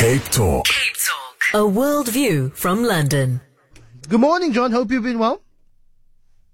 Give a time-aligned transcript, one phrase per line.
[0.00, 0.64] Cape Talk.
[0.64, 1.42] Cape Talk.
[1.52, 3.42] A world view from London.
[4.08, 4.72] Good morning, John.
[4.72, 5.42] Hope you've been well.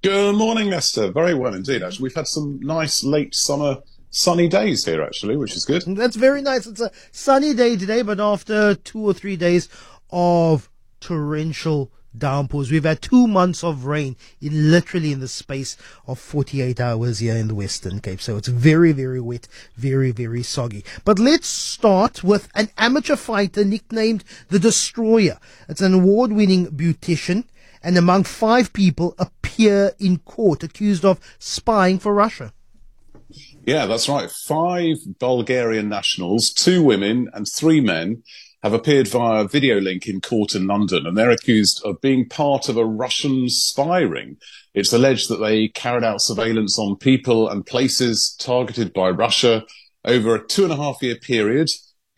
[0.03, 1.13] Good morning, Lester.
[1.13, 1.85] Very well indeed.
[1.85, 3.77] Actually, we've had some nice late summer
[4.11, 5.85] sunny days here, actually, which is good.
[5.87, 6.67] That's very nice.
[6.67, 9.69] It's a sunny day today, but after two or three days
[10.11, 10.69] of
[10.99, 12.71] torrential downpours.
[12.71, 15.77] We've had two months of rain in literally in the space
[16.07, 18.21] of 48 hours here in the Western Cape.
[18.21, 20.85] So it's very, very wet, very, very soggy.
[21.05, 25.39] But let's start with an amateur fighter nicknamed the Destroyer.
[25.69, 27.45] It's an award winning beautician
[27.83, 32.53] and among five people appear in court accused of spying for Russia.
[33.65, 34.31] Yeah, that's right.
[34.31, 38.23] Five Bulgarian nationals, two women and three men
[38.63, 42.69] have appeared via video link in court in London, and they're accused of being part
[42.69, 44.37] of a Russian spy ring.
[44.75, 49.65] It's alleged that they carried out surveillance on people and places targeted by Russia
[50.05, 51.69] over a two and a half year period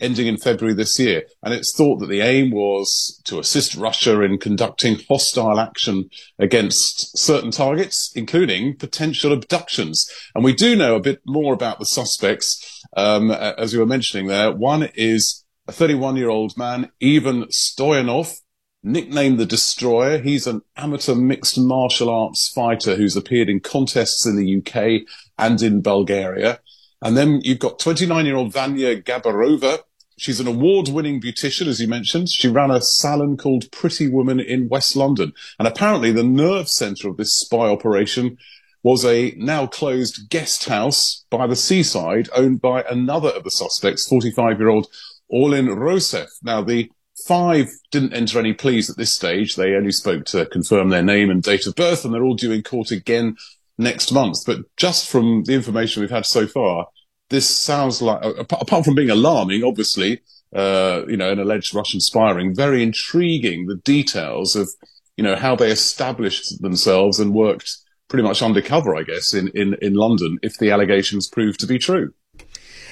[0.01, 1.25] ending in February this year.
[1.43, 7.19] And it's thought that the aim was to assist Russia in conducting hostile action against
[7.19, 10.09] certain targets, including potential abductions.
[10.35, 14.27] And we do know a bit more about the suspects, um, as you were mentioning
[14.27, 14.53] there.
[14.53, 18.41] One is a 31 year old man, Ivan Stoyanov,
[18.83, 20.19] nicknamed the Destroyer.
[20.19, 25.61] He's an amateur mixed martial arts fighter who's appeared in contests in the UK and
[25.61, 26.61] in Bulgaria.
[27.03, 29.81] And then you've got 29 year old Vanya Gaberova.
[30.17, 32.29] She's an award winning beautician, as you mentioned.
[32.31, 35.33] She ran a salon called Pretty Woman in West London.
[35.59, 38.39] And apparently the nerve center of this spy operation
[38.83, 44.09] was a now closed guest house by the seaside owned by another of the suspects,
[44.09, 44.89] 45 year old
[45.29, 46.29] Orlin Roussev.
[46.43, 46.91] Now, the
[47.27, 49.57] five didn't enter any pleas at this stage.
[49.57, 52.53] They only spoke to confirm their name and date of birth, and they're all due
[52.53, 53.37] in court again
[53.77, 54.39] next month.
[54.47, 56.87] But just from the information we've had so far,
[57.31, 60.21] this sounds like, apart from being alarming, obviously,
[60.55, 64.69] uh, you know, an alleged Russian spying, very intriguing, the details of,
[65.17, 67.77] you know, how they established themselves and worked
[68.09, 71.79] pretty much undercover, I guess, in, in, in London, if the allegations prove to be
[71.79, 72.15] true.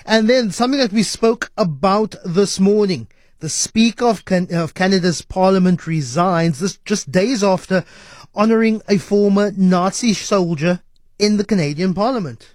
[0.08, 3.08] And then something that we spoke about this morning.
[3.40, 7.84] The Speaker of, Can- of Canada's Parliament resigns this just days after
[8.32, 10.80] honoring a former Nazi soldier
[11.18, 12.54] in the Canadian Parliament.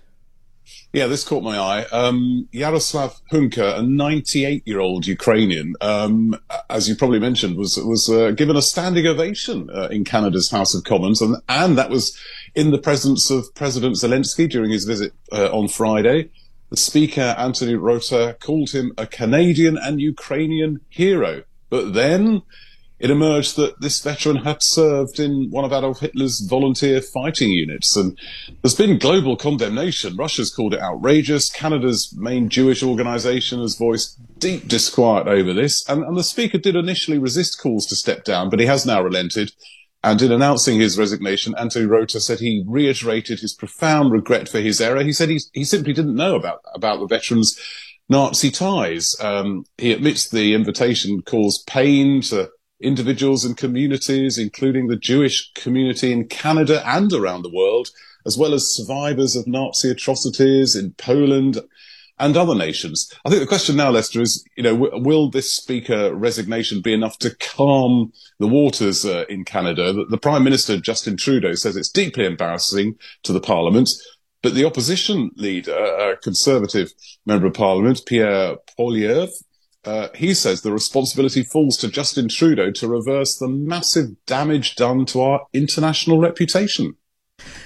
[0.94, 1.85] Yeah, this caught my eye.
[1.91, 6.39] Um, Yaroslav Hunka, a 98 year old Ukrainian, um,
[6.69, 10.73] as you probably mentioned, was was uh, given a standing ovation uh, in Canada's House
[10.73, 12.18] of Commons, and and that was
[12.56, 16.29] in the presence of President Zelensky during his visit uh, on Friday.
[16.71, 21.43] The speaker, Anthony Rota, called him a Canadian and Ukrainian hero.
[21.69, 22.43] But then
[22.97, 27.97] it emerged that this veteran had served in one of Adolf Hitler's volunteer fighting units.
[27.97, 28.17] And
[28.61, 30.15] there's been global condemnation.
[30.15, 31.49] Russia's called it outrageous.
[31.49, 35.83] Canada's main Jewish organization has voiced deep disquiet over this.
[35.89, 39.01] And, and the speaker did initially resist calls to step down, but he has now
[39.03, 39.51] relented.
[40.03, 44.81] And in announcing his resignation, Anthony Rota said he reiterated his profound regret for his
[44.81, 45.03] error.
[45.03, 47.59] He said he, he simply didn't know about, about the veterans'
[48.09, 49.16] Nazi ties.
[49.22, 52.50] Um, he admits the invitation caused pain to
[52.81, 57.89] individuals and communities, including the Jewish community in Canada and around the world,
[58.25, 61.59] as well as survivors of Nazi atrocities in Poland
[62.21, 63.11] and other nations.
[63.25, 66.93] I think the question now, Lester, is, you know, w- will this speaker resignation be
[66.93, 69.91] enough to calm the waters uh, in Canada?
[69.91, 73.89] The, the Prime Minister, Justin Trudeau, says it's deeply embarrassing to the Parliament.
[74.43, 76.91] But the opposition leader, a Conservative
[77.25, 79.29] member of Parliament, Pierre Poilievre,
[79.83, 85.05] uh, he says the responsibility falls to Justin Trudeau to reverse the massive damage done
[85.07, 86.95] to our international reputation.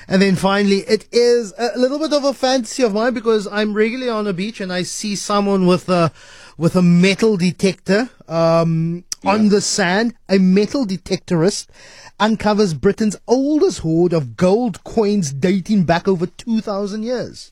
[0.07, 3.73] And then finally, it is a little bit of a fantasy of mine because I'm
[3.73, 6.11] regularly on a beach and I see someone with a
[6.57, 9.31] with a metal detector um, yeah.
[9.31, 10.13] on the sand.
[10.29, 11.67] A metal detectorist
[12.19, 17.51] uncovers Britain's oldest hoard of gold coins dating back over 2,000 years.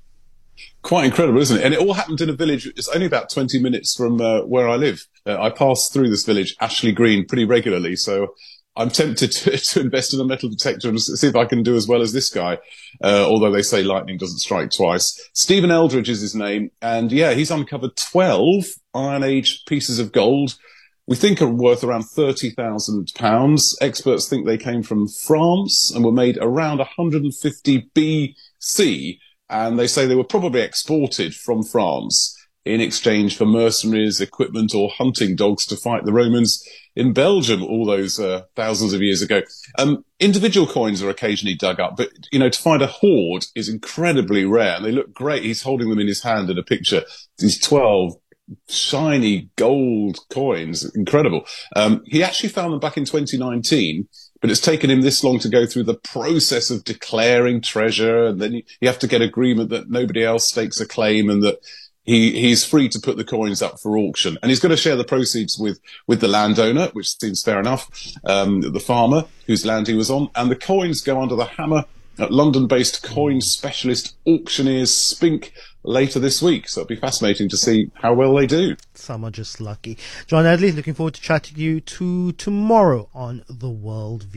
[0.81, 1.63] Quite incredible, isn't it?
[1.63, 2.67] And it all happened in a village.
[2.67, 5.07] It's only about 20 minutes from uh, where I live.
[5.25, 7.95] Uh, I pass through this village, Ashley Green, pretty regularly.
[7.95, 8.35] So
[8.75, 11.75] I'm tempted to, to, invest in a metal detector and see if I can do
[11.75, 12.57] as well as this guy.
[13.03, 15.29] Uh, although they say lightning doesn't strike twice.
[15.33, 16.71] Stephen Eldridge is his name.
[16.81, 20.55] And yeah, he's uncovered 12 Iron Age pieces of gold.
[21.05, 23.75] We think are worth around £30,000.
[23.81, 29.19] Experts think they came from France and were made around 150 BC.
[29.49, 34.89] And they say they were probably exported from France in exchange for mercenaries, equipment, or
[34.89, 36.65] hunting dogs to fight the Romans
[36.95, 39.42] in Belgium all those uh, thousands of years ago.
[39.77, 43.68] Um, individual coins are occasionally dug up, but you know to find a hoard is
[43.68, 45.44] incredibly rare, and they look great.
[45.44, 47.04] He's holding them in his hand in a picture.
[47.38, 48.13] These twelve
[48.68, 50.83] shiny gold coins.
[50.95, 51.45] Incredible.
[51.75, 54.07] Um, he actually found them back in 2019,
[54.42, 58.25] but it's taken him this long to go through the process of declaring treasure.
[58.25, 61.42] And then you, you have to get agreement that nobody else stakes a claim and
[61.44, 61.59] that
[62.03, 64.95] he, he's free to put the coins up for auction and he's going to share
[64.95, 67.89] the proceeds with, with the landowner, which seems fair enough.
[68.25, 71.85] Um, the farmer whose land he was on and the coins go under the hammer
[72.19, 75.53] at London-based coin specialist auctioneers Spink
[75.83, 76.69] later this week.
[76.69, 78.75] So it'll be fascinating to see how well they do.
[78.94, 79.97] Some are just lucky.
[80.27, 84.31] John Adley, looking forward to chatting to you to tomorrow on The World View.